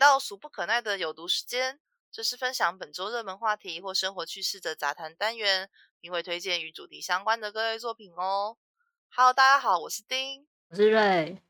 [0.00, 1.78] 到俗不可耐的有毒时间，
[2.10, 5.68] 这是分享本周热门话题或生活趣事的杂谈单元，
[6.00, 8.56] 并会推荐与主题相关的各类作品哦。
[9.14, 11.42] Hello，大家好，我是丁，我是瑞。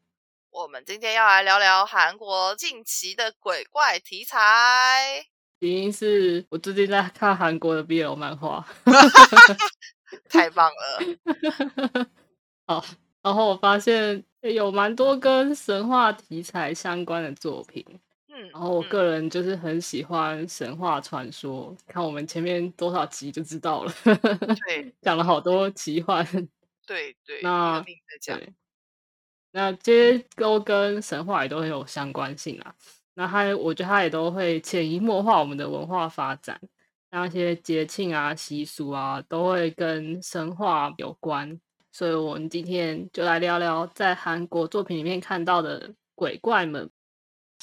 [0.50, 5.26] 我们今天要来聊聊韩国近期的鬼怪题材。
[5.60, 8.66] 原因是我最近在看韩国的 BL 漫画，
[10.28, 12.10] 太棒了。
[12.66, 12.84] 好，
[13.22, 17.86] 然后我发现有蛮多跟神话题材相关的作品。
[18.40, 23.92] 嗯，然后我个人就是很喜欢神话传说，看我们前面多少集就知道了。
[24.66, 26.24] 对，讲了好多奇幻。
[26.86, 27.84] 对 对，那
[28.24, 28.54] 对。
[29.52, 32.74] 那这些都跟神话也都很有相关性啊。
[33.14, 36.60] 那它，我觉得它也都会潜移默化我们的文化发展。
[37.10, 41.60] 那些节庆啊、习俗啊，都会跟神话有关。
[41.90, 46.88] 所以我们今天就来聊聊在韩国作品里面看到的鬼怪们。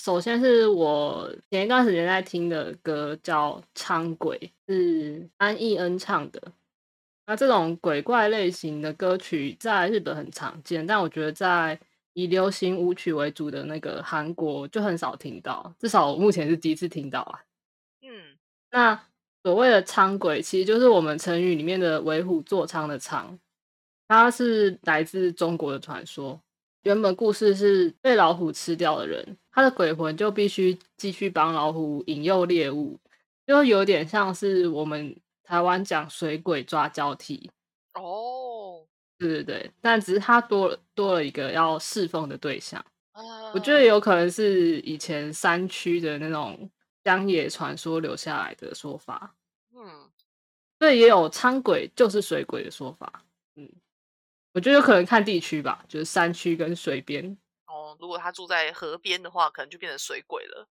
[0.01, 4.37] 首先是我前一段时间在听的歌，叫《昌鬼》，
[4.73, 6.41] 是安逸恩唱的。
[7.25, 11.77] 那这种鬼怪类型的歌曲在日本很常见，但我觉得在
[12.13, 17.39] 以流行舞曲为主的那个韩国就很少听到，至少我目前是第一次听到啊。
[18.01, 18.37] 嗯，
[18.71, 19.03] 那
[19.43, 23.37] 所谓的苍鬼，其实就是我们成语里面的为虎作伥的伥，
[24.07, 26.41] 它是来自中国的传说。
[26.87, 32.97] 原本故事是被老虎吃掉的人，他的鬼魂就必须继续帮老虎引诱猎物，
[33.45, 35.15] 就有点像是我们。
[35.49, 37.49] 台湾讲水鬼抓交替
[37.93, 38.83] 哦，
[39.17, 42.83] 对对对，但只是他多多了一个要侍奉的对象。
[43.53, 46.69] 我觉得有可能是以前山区的那种
[47.05, 49.33] 乡野传说留下来的说法。
[49.73, 49.89] 嗯，
[50.79, 53.23] 所以也有苍鬼就是水鬼的说法。
[54.57, 57.37] 嗯，我觉得有可能看地区吧，就是山区跟水边。
[57.67, 60.67] 哦，如果他住在河边的话，可能就变成水鬼了。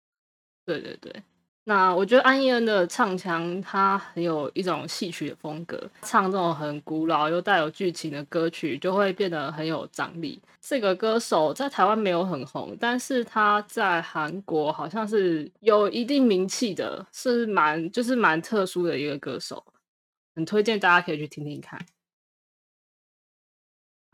[0.64, 1.22] 对对对。
[1.68, 10.40] 那我觉得安艺恩的唱腔，他很有一种戏曲的风格，唱这种很古老又带有剧情的歌曲，就会变得很有张力。
[10.60, 19.64] 这个歌手在台湾没有很红，但是他在韩国好像是有一定名气的，是蛮就是蛮特殊的一个歌手，
[20.34, 21.84] 很推荐大家可以去听听看。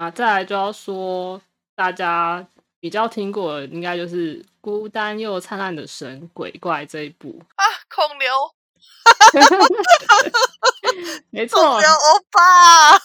[0.02, 1.40] 啊，再来就要说
[1.74, 2.46] 大家。
[2.80, 8.34] 比较听过的应该就是《孤单又灿烂的神鬼怪》这一部啊，孔刘，
[11.30, 12.98] 没错，孔刘欧巴。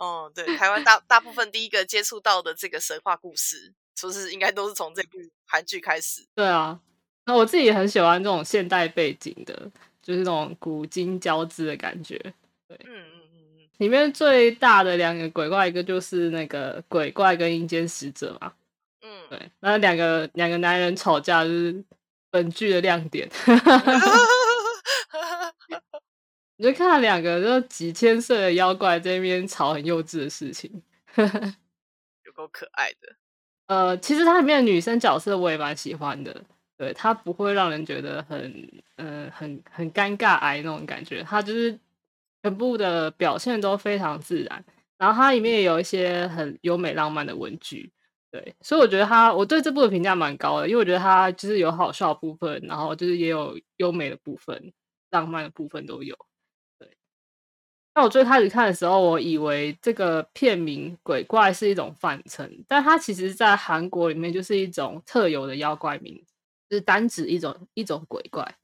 [0.02, 6.26] 哦，对，台湾大大部分第一个接触到的这个神话故事，就是应该都是从这部韩剧开始。
[6.34, 6.80] 对啊，
[7.26, 12.18] 那我自己也很喜欢这种现代背景的，就是那种古今交织的感觉。
[13.78, 18.52] 里面最大的两个鬼怪，一个就是那个鬼怪跟阴间使者嘛。
[19.02, 21.84] 嗯，对，那两个两个男人吵架就是
[22.30, 23.28] 本剧的亮点。
[26.56, 30.82] 你就看两个就几千岁的妖怪在那边吵很幼稚的事情，
[32.26, 33.14] 有够可爱的。
[33.68, 36.44] 呃，其实它里面的女生角色我也蛮喜欢的，
[36.76, 41.78] 对，她不会让人觉得很呃很很尴尬癌那种感觉，她就是。
[42.42, 44.64] 全部的表现都非常自然，
[44.96, 47.90] 然后它里面也有一些很优美浪漫的文具，
[48.30, 54.72] 对，所以我觉得它我对这部的评价蛮高的，因为我觉得它就是有好笑的部分，然后就是也有优美的部分，
[55.10, 56.14] 浪漫的部分都有。
[56.78, 56.88] 对，
[57.94, 66.14] 那我最开始看的时候，我以为这个片名“鬼怪”是一种泛称，但它其实在韩国里面就是一种特有的妖怪名，
[66.70, 68.56] 就是单指一种一种鬼怪。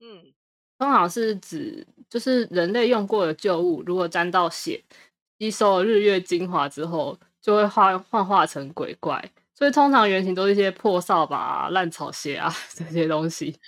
[0.00, 0.32] 嗯。
[0.78, 4.82] 通常是指就是人类用过的旧物，如果沾到血，
[5.38, 9.32] 吸收了日月精华之后，就会幻幻化成鬼怪。
[9.54, 13.58] 所以通常原型都是一些破扫把、烂草鞋啊 这些东西。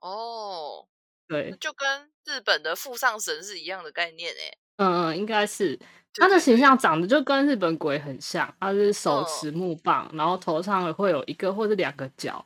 [0.00, 0.84] 哦，
[1.28, 1.88] 对，就跟
[2.24, 4.58] 日本的富上神是一样的概念诶。
[4.78, 5.78] 嗯嗯，应该是
[6.14, 12.44] 他的形象长得就跟日本鬼很像，他是手持木棒，然后头上会有一个或者两个角。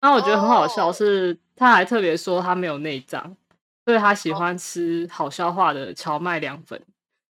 [0.00, 3.36] 那我觉得很好笑，是他还特别说他没有内脏。
[3.84, 6.80] 所以他喜欢吃好消化的荞麦凉粉，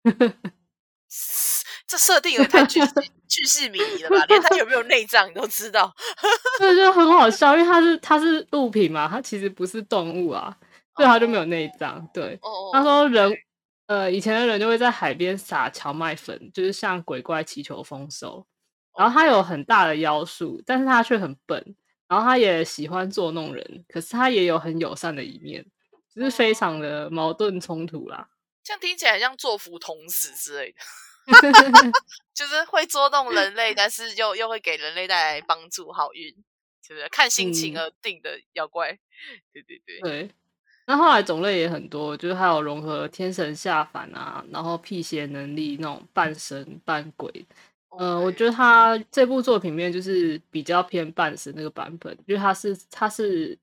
[1.86, 2.80] 这设定也太巨
[3.28, 4.24] 巨细 迷离了吧？
[4.28, 5.92] 连他有没有内脏你都知道，
[6.58, 7.56] 这就很好笑。
[7.56, 10.56] 因为他是他是物品嘛，他其实不是动物啊，
[10.96, 12.06] 所以他就没有内脏。
[12.12, 12.38] 对，
[12.72, 13.32] 他说人
[13.86, 18.46] 呃以前的人就会在海边撒荞麦粉，就是向鬼怪祈求丰收。
[18.98, 21.76] 然后他有很大的妖术，但是他却很笨。
[22.08, 25.64] 然后他也喜欢捉弄人，可是他也有很友善的一面。
[26.14, 28.28] 只是非常的矛盾冲突啦，
[28.64, 30.80] 这样听起来像作福同死之类的，
[32.34, 36.34] 就是会捉弄人类，但是又又会给人类带来帮助好运。
[36.82, 37.08] 是不是？
[37.10, 38.90] 看心情嗯而定的妖怪，
[39.52, 40.30] 对对对，对。
[40.86, 47.46] 那后来种类也很多，就是还有融合天神下凡啊，然后辟邪能力那种半神半鬼。
[47.90, 53.56] 呃，我觉得他这部作品里面就是比较偏半神那个版本，因为他是他是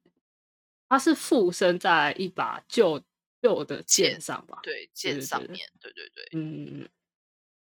[0.89, 3.01] 他是附身在一把旧
[3.41, 4.59] 旧的剑剑上吧？
[4.63, 6.89] 对对剑上面，对对对，嗯嗯嗯。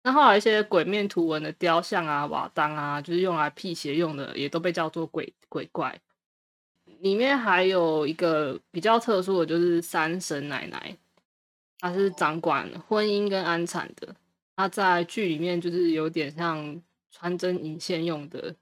[0.04, 6.00] 那后来一些鬼面图文的雕像啊、瓦当啊，就是用来辟邪用的，也都被叫做鬼鬼怪。
[7.02, 10.98] 里面还有一个比较特殊的，就是三神奶奶，
[11.80, 14.16] 她是掌管婚姻跟安产的。
[14.56, 16.82] 她在剧里面就是有点像
[17.12, 18.56] 穿针引线用的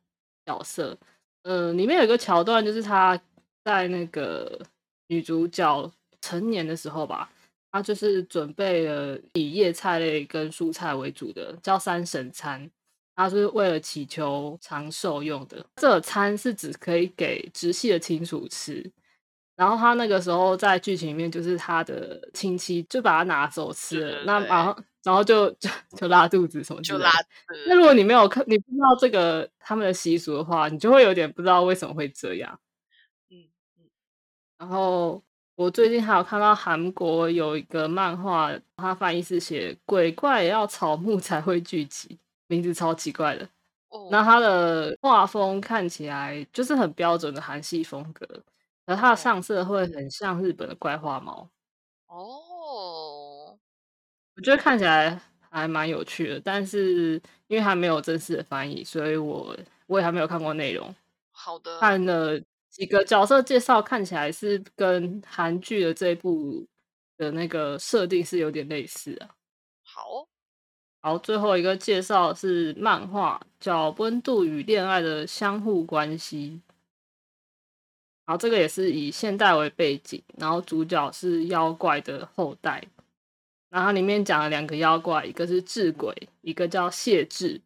[0.46, 0.98] 角色。
[1.44, 3.18] 呃，里面有一个桥段，就是她
[3.66, 4.58] 在那个
[5.08, 5.92] 女主角
[6.22, 7.30] 成年的时候吧，
[7.72, 12.72] 她就是准备了以叶菜类跟蔬菜为主的，叫三神餐。
[13.18, 15.66] 它是为了祈求长寿用的。
[15.78, 18.92] 这个餐是只可以给直系的亲属吃。
[19.56, 27.10] 然后他那个时候在剧情里面，就是他的亲戚就把它拿走吃了，那然后然后就就就拉肚子什么就拉。
[27.70, 32.60] 那如果你没有看，你不知道这个他们的习俗的话，你就会有点不知道为什么会这样。
[34.58, 35.22] 然后
[35.56, 42.18] 我最近还有看到韩国有一个漫画，它翻译是写“鬼怪也要草木才会聚集”，
[42.48, 43.48] 名字超奇怪的。
[43.90, 48.26] 哦，那它的画风看起来就是很标准的韩系风格，
[48.86, 51.50] 而它的上色会很像日本的怪画猫，
[52.08, 53.58] 哦，
[54.36, 55.20] 我觉得看起来
[55.50, 56.40] 还蛮有趣的。
[56.42, 59.56] 但是因为还没有正式的翻译，所以我
[59.88, 60.94] 我也还没有看过内容。
[61.32, 62.42] 好的，看了
[62.76, 66.68] 几个角色介绍，看起来是跟韩剧的这一部
[67.16, 69.30] 的那个设定是有点类似啊。
[69.82, 70.28] 好，
[71.00, 76.62] 好，最后一个介绍是漫画，叫《温度与恋爱的相互关系》。
[78.26, 82.84] 然后这个也是以现代为背景，然后主角是妖怪的后代。
[83.70, 87.62] 然后它里面讲了两个妖怪，一个是智鬼，一个叫谢智。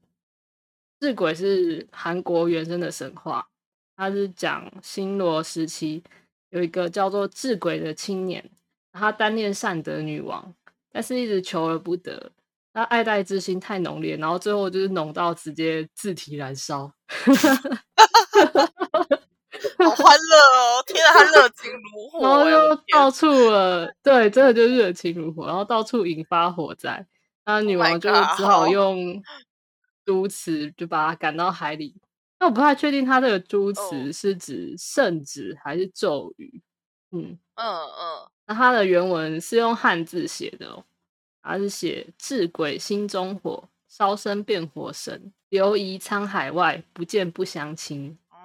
[1.00, 3.50] 智鬼是韩国原生的神话，
[4.00, 6.02] 它是讲新罗时期
[6.52, 8.50] 有一个叫做智鬼的青年，
[8.94, 10.56] 他单恋善德女王，
[10.90, 12.32] 但是一直求而不得。
[12.72, 16.90] 他爱戴之心太浓烈，然后最后就是浓到直接自体燃烧。
[19.78, 20.84] 好欢乐哦！
[20.88, 27.06] 天啊，他热情如火 然后欸，我就天到处了，对，真的就热情如火，然后到处引发火灾。
[27.46, 29.22] 那女 Oh 王就只好好用
[30.06, 31.96] 毒词就把他赶到海里。
[32.40, 36.62] 那我不太确定他这个诸词哦是指圣旨还是咒语。
[37.12, 40.84] 嗯，嗯嗯，那它的原文是用汉字写的哦，
[41.42, 48.38] 它是写“智鬼心中火，烧身变火神，流移沧海外，不见不相亲哦，”，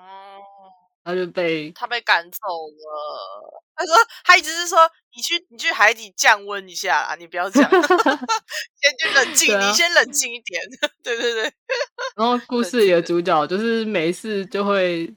[1.05, 3.64] 他就被他被赶走了。
[3.77, 3.95] 他说，
[4.25, 4.79] 他一直是说，
[5.17, 7.71] 你去你去海底降温一下啦，你不要这样
[8.81, 10.63] 先去冷静，啊你先冷静一点。
[11.03, 11.53] 对对对，
[12.17, 15.13] 然后故事里的主角就是没事就会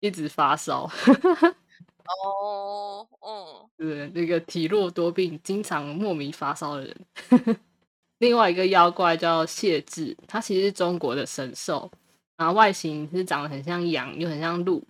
[0.00, 0.90] 一直发烧，
[2.24, 6.96] 哦，嗯，对，那个体弱多病、经常莫名发烧的人。
[8.18, 11.90] 另外一个妖怪叫谢志，他其实是中国的神兽，
[12.36, 14.84] 然后外形是长得很像羊，又很像鹿。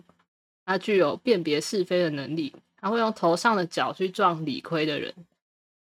[0.63, 5.13] 它具有辨别是非的能力，它会用头上的角去撞理亏的人。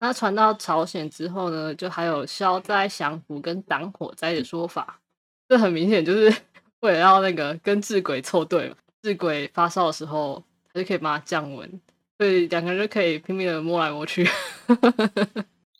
[0.00, 5.00] 那传到朝鲜之后呢，就还有消灾降福跟挡火灾的说法。
[5.48, 6.32] 这很明显就是
[6.80, 8.76] 为了要那个跟治鬼凑对嘛。
[9.02, 11.80] 智鬼发烧的时候，他就可以帮他降温，
[12.18, 14.28] 所以两个人就可以拼命的摸来摸去。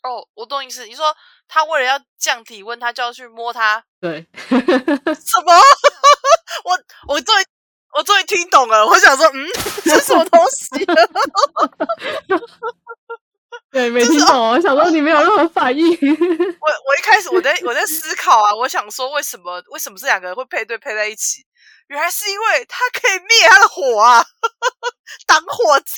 [0.03, 0.85] 哦，我懂意思。
[0.87, 1.05] 你说
[1.47, 5.51] 他为了要降体温，他就要去摸它，对， 什么？
[6.65, 7.45] 我我终于
[7.99, 8.87] 我终于听懂了。
[8.87, 9.45] 我想说，嗯，
[9.83, 10.69] 这 是什么东西？
[13.71, 14.51] 对，没听懂。
[14.51, 15.85] 我想说你没有任何反应。
[15.91, 21.45] 我我一开始我在我在思考啊，我想说为什么为什么这两个人会配对配在一起？
[21.87, 24.25] 原来是因为他可以灭他的火啊，
[25.27, 25.93] 挡火灾。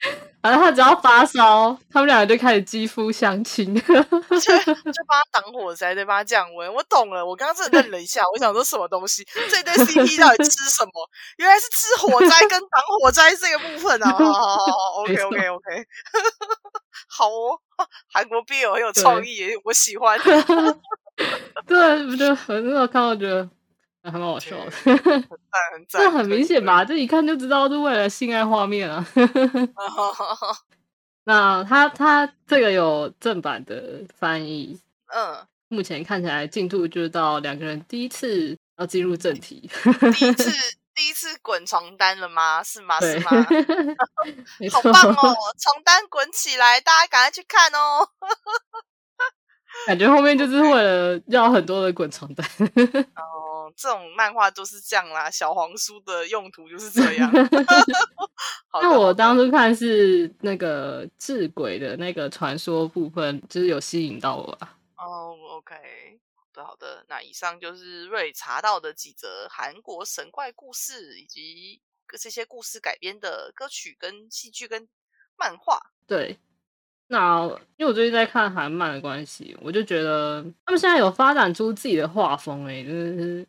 [0.42, 3.74] 反正他只要发烧，他们两个就开始肌肤相亲。
[3.74, 6.72] 就 就帮他挡火灾，对，帮他降温。
[6.72, 9.22] 我懂了，我刚刚真的愣了一下，我想说什么东西？
[9.50, 11.10] 这对 CP 到底吃什么？
[11.36, 14.10] 原来是吃火灾跟挡火灾这个部分啊！
[14.16, 15.86] 好好好好，OK OK OK，
[17.06, 17.58] 好哦，
[18.10, 20.18] 韩国 BL 很有创意，我喜欢。
[21.66, 23.46] 对，我就我那时候看到觉得
[24.02, 24.70] 还蛮好笑的。
[24.70, 25.02] 很赞
[25.72, 26.78] 很赞，这很明显吧？
[26.78, 26.84] 吧？
[26.84, 29.06] 这一看就知道是为了性爱画面啊。
[31.24, 34.80] 那他他这个有正版的翻译，
[35.14, 39.70] 嗯，目前看起来进度就是到两个人第一次要进入正题。
[40.14, 40.50] 第一次
[40.94, 42.62] 第一次滚床单了吗？
[42.64, 42.98] 是吗？
[43.00, 43.30] 是吗？
[44.72, 45.36] 好棒哦！
[45.58, 48.08] 床单滚起来，大家赶快去看哦。
[49.86, 52.46] 感觉后面就是为了要很多的滚床单。
[53.16, 57.30] 哦，这种漫画都是这样啦，小黄书的用途就是这样。
[58.72, 64.76] 那我当初看是那个智鬼的那个传说部分，就是有吸引到我啊。
[64.96, 65.74] 哦，OK，
[66.34, 67.04] 好的好的。
[67.08, 71.80] 那以上就是瑞查到的几则韩国神怪故事，以及
[72.18, 74.88] 这些故事改编的歌曲、跟戏剧、跟
[75.36, 75.80] 漫画。
[76.06, 76.38] 对，
[77.12, 77.42] 那
[77.76, 82.86] 因为我最近在看韩漫的关系，我就觉得他们现在有发展出自己的画风，哎，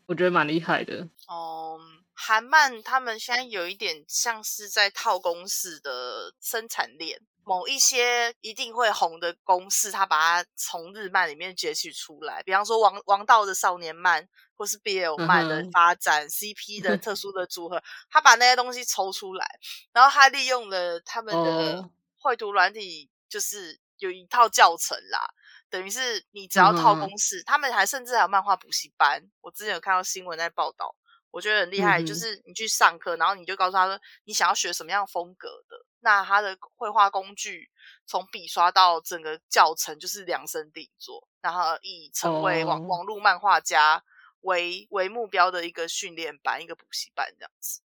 [0.06, 0.96] 我觉得蛮厉害的。
[0.96, 1.78] 嗯，
[2.12, 12.42] 韩漫他们现在有一点像是在套公式的生产链，某一些一定会红的公式，他把它从日漫里面截取出来。
[12.42, 19.46] 比方说王王道的少年漫，或是 BL 漫的发展、CP 的特殊的组合，他把那些东西抽出来，
[19.92, 25.26] 然后他利用了他们的哦绘图软体，就是有一套教程啦。
[25.70, 29.22] 等于是你只要套公式，他们还甚至还有漫画补习班。
[29.40, 30.94] 我之前有看到新闻在报道，
[31.30, 37.70] 我觉得很厉害，嗯就是你去上课，然后你就告诉他说你想要学什么样风格的，那他的绘画工具
[38.04, 44.04] 从笔刷到整个教程就是量身定做，然后以成为网、哦网络漫画家
[44.42, 47.80] 为为目标的一个训练班、一个补习班这样子，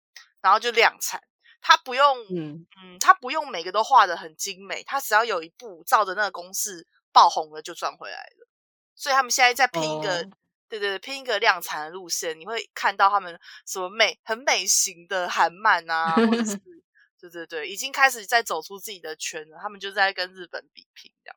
[0.41, 1.21] 然后就量产。
[1.63, 8.49] 他不用，嗯，嗯，他不用每个都画的很精美，他只要有一部照着那个公式爆红了就赚回来了。
[8.95, 10.31] 所以他们现在在拼一个，哦
[10.69, 16.57] 对对对，拼一个量产的路线，你会看到他们什么美很美型的韩漫啊，或者是
[17.21, 19.59] 对对对，已经开始在走出自己的圈了。
[19.61, 21.37] 他们就在跟日本比拼这样。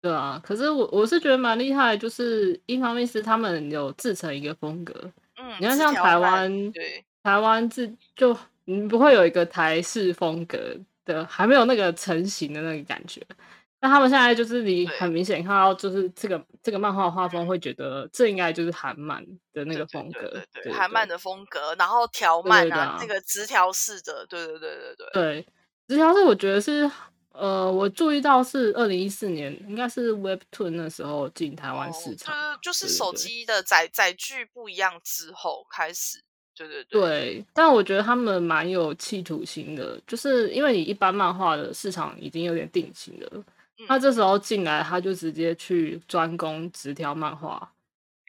[0.00, 0.40] 对啊。
[0.44, 13.20] 可是我我是觉得蛮厉害，就是一方面是他们有自成一个风格，嗯，你看像台湾对，台湾自就你不会有一个台式风格的，还没有那个成型的那个感觉。
[13.80, 25.46] 那他们现在就是你很明显看到，就是这个这个漫画画风，会觉得这应该就是韩漫的那个风格，对对对对，韩漫的风格，然后条漫啊，啊那个直条式的，对对对对对，对。
[25.86, 26.90] 直条式我觉得是
[27.32, 36.22] 呃，我注意到是二零一四年，应该是 Webtoon 那时候进台湾市场，哦就是就是手机的载载具不一样之后开始，
[36.56, 43.28] 对对对，对，但我觉得他们蛮有企图心的，就是因为你一般漫画的市场已经有点定型了，
[43.78, 43.86] 嗯。
[43.88, 47.72] 他这时候进来，他就直接去专攻直条漫画，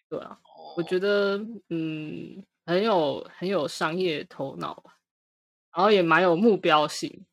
[0.09, 0.37] 对啊，
[0.75, 4.83] 我觉得得嗯很有很有商业头脑，
[5.75, 7.25] 然后也蛮有目标性。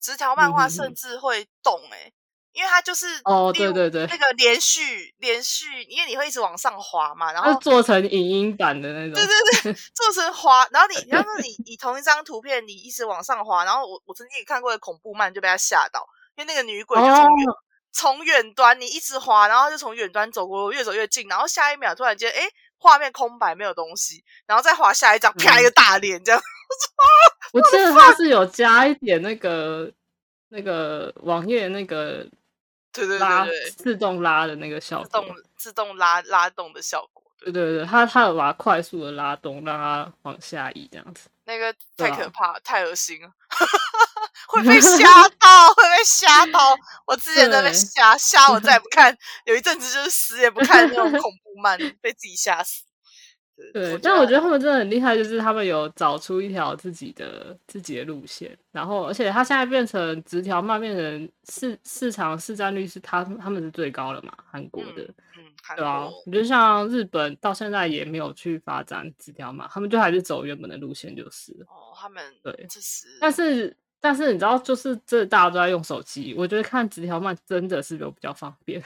[0.00, 0.34] 直条。
[0.34, 2.12] 漫画甚至会动哎、
[2.54, 4.06] 因为它就是哦对对对。
[4.06, 16.06] 那个连续连续，因为你会一直往上滑嘛，然后做成影音版的那种，对对对， 做成滑，然后你， 然后你你同一张图片，你一直往上滑，然后我我曾经也看过的恐怖漫就被他吓到，
[16.36, 17.58] 因为那个女鬼就从远、哦。
[17.96, 22.42] 从远端你一直滑，然后就从远端走过，越走越近，然后下一秒突然间，哎，
[22.76, 26.40] 画面空白没有东西，然后再滑下一张，啪嗯一个大脸这样，
[27.54, 29.92] 我记得他是有加一点那个
[30.48, 32.26] 那个网页那个
[32.94, 41.28] 对对拉对对，自动拉的那个效果，自动自动拉拉动的效果，对对对对，它它有把它快速的拉动，让它往下移这样子。
[41.46, 43.28] 那个太可怕，太恶心了，
[44.48, 46.74] 会被 吓到，会被吓到。
[47.06, 49.14] 我之前在被对吓吓，我再也不看。
[49.44, 52.84] 有一阵子就是死也不看那种恐怖漫，被自己吓死。
[53.72, 65.02] 对，但我觉得他们真的很厉害，就是他们有找出一条自己的自己的路线，然后而且它现在变成直条漫变成市市场市占率是他他们是最高的嘛，韩国的。
[65.36, 71.52] 嗯，韩对啊国，我觉得像日本到现在也没有去发展直条漫，他们就还是走原本的路线就是。
[71.68, 78.82] 哦，他们对这是，但是但是你知道，就是这大家都在用手机，我觉得看直条漫真的是有比较方便。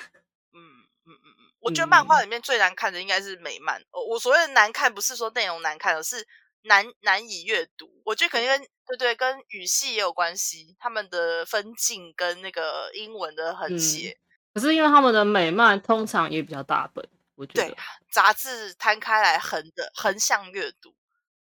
[1.58, 3.80] 嗯嗯嗯嗯，我觉得漫画嗯里面最难看的应该是美漫。
[3.90, 6.26] 哦，我所谓的难看，不是说内容难看，而是
[6.62, 7.90] 难难以阅读。
[8.04, 14.18] 我觉得可能跟对对跟语系也有关系，他们的分镜跟那个英文的横嗯写。
[14.54, 17.76] 可是因为他们的美漫通常也比较大本，我觉对得，
[18.10, 20.92] 杂志摊开来横的横向阅读，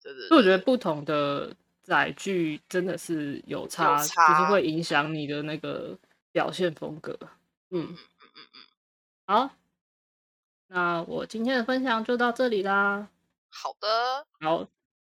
[0.02, 5.98] 对对所以我觉得不同的载具真的是有差，就是差会影响你的那个
[6.30, 7.18] 表现风格。
[7.70, 7.96] 嗯，
[9.26, 9.50] 好，
[10.68, 13.08] 那我今天的分享就到这里啦。
[13.50, 14.66] 好的，好，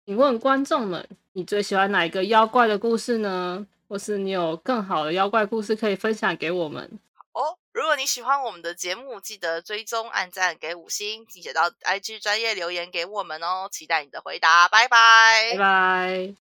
[0.05, 3.67] 请问观众们，你最喜欢哪一个妖怪的故事呢？
[3.89, 6.99] 或是你有更好的妖怪故事可以分享给我们？
[7.31, 13.69] 哦，如果你喜欢我们的节目，记得追踪、按赞、给五星，并且到 IG 专业留言给我们哦。
[13.71, 16.46] 期待你的回答，拜拜，拜拜。